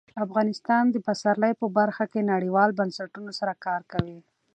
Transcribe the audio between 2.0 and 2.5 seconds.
کې